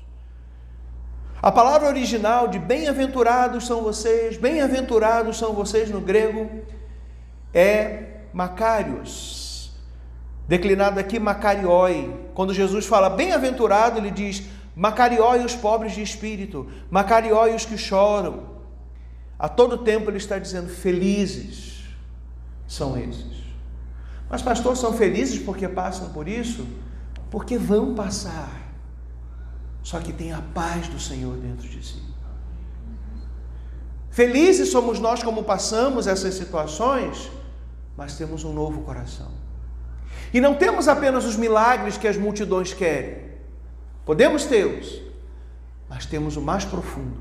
[1.40, 6.50] A palavra original de bem-aventurados são vocês, bem-aventurados são vocês no grego,
[7.52, 9.72] é Macários,
[10.48, 12.14] declinado aqui Macarioi.
[12.34, 14.42] Quando Jesus fala bem-aventurado, ele diz
[14.74, 18.54] Macarioi os pobres de espírito, Macarioi os que choram.
[19.38, 21.84] A todo tempo ele está dizendo felizes
[22.66, 23.43] são esses.
[24.34, 26.66] Mas pastor, são felizes porque passam por isso?
[27.30, 28.50] Porque vão passar
[29.80, 32.02] só que tem a paz do Senhor dentro de si.
[34.10, 37.30] Felizes somos nós como passamos essas situações,
[37.96, 39.30] mas temos um novo coração.
[40.32, 43.22] E não temos apenas os milagres que as multidões querem,
[44.04, 45.00] podemos tê-los,
[45.88, 47.18] mas temos o mais profundo,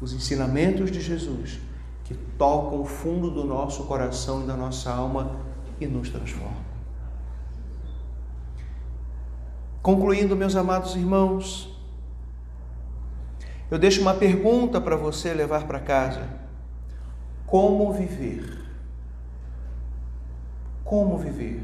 [0.00, 1.58] os ensinamentos de Jesus,
[2.04, 5.50] que tocam o fundo do nosso coração e da nossa alma
[5.82, 6.62] e nos transformam.
[9.82, 11.68] Concluindo, meus amados irmãos,
[13.70, 16.28] eu deixo uma pergunta para você levar para casa:
[17.46, 18.60] como viver?
[20.84, 21.62] Como viver?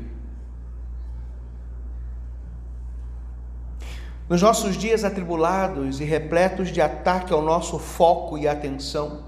[4.28, 9.24] Nos nossos dias atribulados e repletos de ataque ao nosso foco e atenção,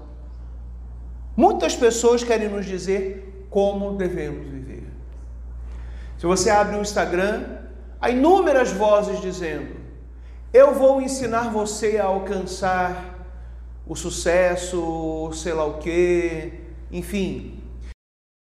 [1.35, 4.60] muitas pessoas querem nos dizer como devemos viver.
[6.21, 7.45] Se você abre o Instagram,
[7.99, 9.75] há inúmeras vozes dizendo:
[10.53, 13.25] eu vou ensinar você a alcançar
[13.87, 16.59] o sucesso, sei lá o quê,
[16.91, 17.63] enfim,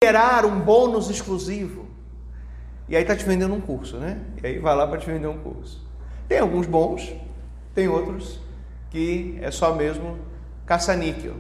[0.02, 1.86] gerar um bônus exclusivo.
[2.88, 4.22] E aí está te vendendo um curso, né?
[4.42, 5.86] E aí vai lá para te vender um curso.
[6.30, 7.14] Tem alguns bons,
[7.74, 8.40] tem outros
[8.90, 10.18] que é só mesmo
[10.66, 11.36] caça-níquel.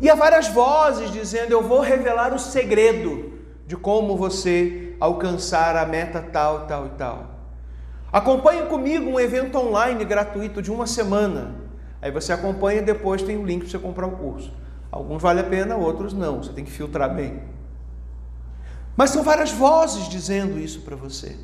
[0.00, 3.36] E há várias vozes dizendo: Eu vou revelar o segredo
[3.68, 7.26] de como você alcançar a meta tal, tal e tal.
[8.10, 11.54] Acompanhe comigo um evento online gratuito de uma semana.
[12.00, 14.50] Aí você acompanha e depois tem o link para você comprar o curso.
[14.90, 16.42] Alguns vale a pena, outros não.
[16.42, 17.42] Você tem que filtrar bem.
[18.96, 21.36] Mas são várias vozes dizendo isso para você.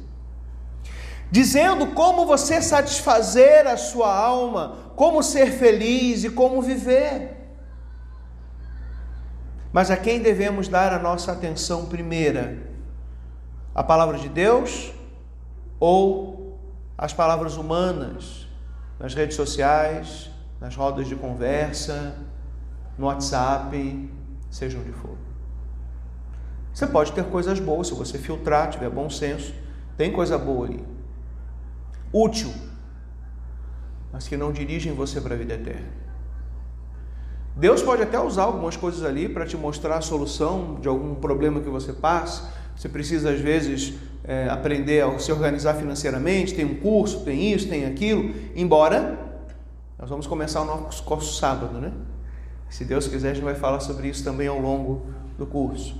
[1.30, 7.43] Dizendo como você satisfazer a sua alma, como ser feliz e como viver.
[9.74, 12.56] Mas a quem devemos dar a nossa atenção primeira?
[13.74, 14.92] A palavra de Deus
[15.80, 16.60] ou
[16.96, 18.46] as palavras humanas
[19.00, 22.14] nas redes sociais, nas rodas de conversa,
[22.96, 24.08] no WhatsApp,
[24.48, 25.18] seja onde for.
[26.72, 29.52] Você pode ter coisas boas se você filtrar, tiver bom senso,
[29.96, 30.86] tem coisa boa ali.
[32.12, 32.54] Útil,
[34.12, 36.03] mas que não dirigem você para a vida eterna.
[37.56, 41.60] Deus pode até usar algumas coisas ali para te mostrar a solução de algum problema
[41.60, 42.52] que você passa.
[42.76, 43.94] Você precisa, às vezes,
[44.24, 49.18] é, aprender a se organizar financeiramente, tem um curso, tem isso, tem aquilo, embora
[49.98, 51.92] nós vamos começar o nosso curso sábado, né?
[52.68, 55.06] Se Deus quiser, a gente vai falar sobre isso também ao longo
[55.38, 55.96] do curso.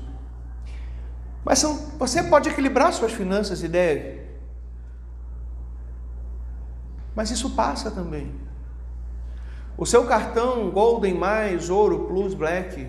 [1.45, 4.23] Mas são, você pode equilibrar suas finanças e deve.
[7.15, 8.35] Mas isso passa também.
[9.77, 12.89] O seu cartão Golden mais Ouro Plus Black,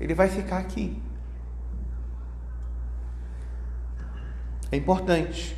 [0.00, 1.00] ele vai ficar aqui.
[4.70, 5.56] É importante,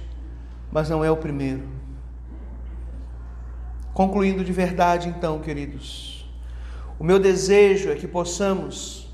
[0.71, 1.67] mas não é o primeiro.
[3.95, 6.31] Concluindo de verdade, então, queridos,
[6.99, 9.13] o meu desejo é que possamos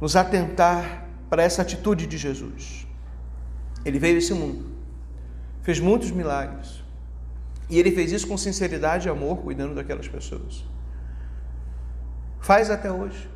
[0.00, 2.86] nos atentar para essa atitude de Jesus.
[3.84, 4.66] Ele veio a esse mundo,
[5.62, 6.79] fez muitos milagres,
[7.70, 10.64] e ele fez isso com sinceridade e amor, cuidando daquelas pessoas.
[12.40, 13.30] Faz até hoje.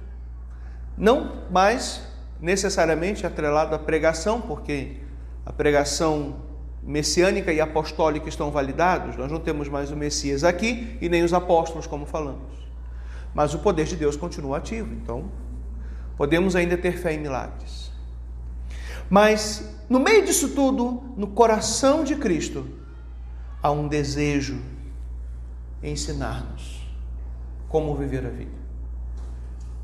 [0.98, 2.02] Não mais
[2.40, 4.96] necessariamente atrelado à pregação, porque
[5.46, 6.36] a pregação
[6.82, 11.32] messiânica e apostólica estão validados, nós não temos mais o Messias aqui e nem os
[11.32, 12.52] apóstolos, como falamos.
[13.32, 15.30] Mas o poder de Deus continua ativo, então
[16.16, 17.90] podemos ainda ter fé em milagres.
[19.08, 22.66] Mas no meio disso tudo, no coração de Cristo,
[23.64, 24.60] há um desejo
[25.82, 26.86] em ensinar-nos
[27.66, 28.58] como viver a vida,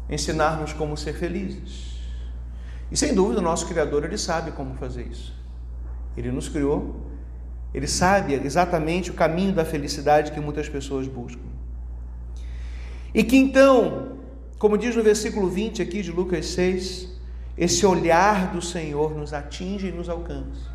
[0.07, 1.99] ensinar-nos como ser felizes.
[2.93, 5.35] E sem dúvida o nosso Criador ele sabe como fazer isso.
[6.14, 7.07] Ele nos criou,
[7.72, 11.49] ele sabe exatamente o caminho da felicidade que muitas pessoas buscam.
[13.14, 14.18] E que então,
[14.59, 17.09] como diz no versículo 20 aqui de Lucas 6,
[17.57, 20.68] esse olhar do Senhor nos atinge e nos alcance,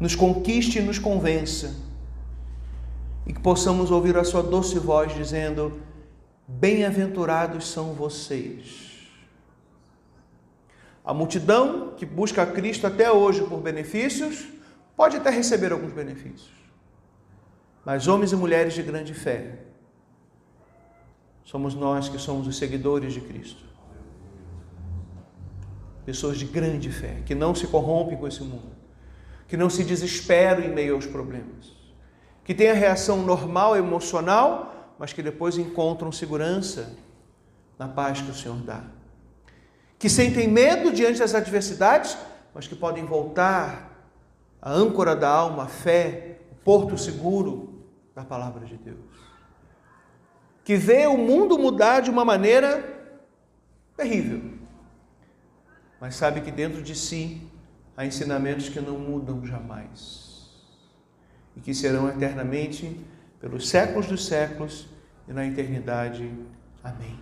[0.00, 1.76] nos conquiste e nos convença,
[3.26, 5.78] e que possamos ouvir a Sua doce voz dizendo:
[6.48, 8.88] Bem-aventurados são vocês.
[11.04, 14.48] A multidão que busca Cristo até hoje por benefícios
[14.96, 16.50] pode até receber alguns benefícios.
[17.84, 19.60] Mas homens e mulheres de grande fé
[21.44, 23.64] somos nós que somos os seguidores de Cristo.
[26.04, 28.79] Pessoas de grande fé, que não se corrompem com esse mundo,
[29.50, 31.76] que não se desesperam em meio aos problemas,
[32.44, 36.96] que têm a reação normal emocional, mas que depois encontram segurança
[37.76, 38.84] na paz que o Senhor dá.
[39.98, 42.16] Que sentem medo diante das adversidades,
[42.54, 43.90] mas que podem voltar
[44.62, 47.82] à âncora da alma, a fé, o porto seguro
[48.14, 48.98] da palavra de Deus.
[50.62, 52.84] Que vê o mundo mudar de uma maneira
[53.96, 54.42] terrível,
[56.00, 57.49] mas sabe que dentro de si
[58.00, 60.48] há ensinamentos que não mudam jamais
[61.54, 62.98] e que serão eternamente
[63.38, 64.88] pelos séculos dos séculos
[65.28, 66.32] e na eternidade.
[66.82, 67.20] Amém.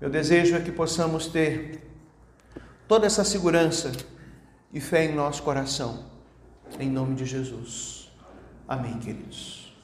[0.00, 1.90] Meu desejo é que possamos ter
[2.86, 3.90] toda essa segurança
[4.72, 6.04] e fé em nosso coração,
[6.78, 8.12] em nome de Jesus.
[8.68, 9.74] Amém, queridos.